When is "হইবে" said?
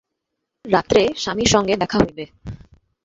2.01-2.25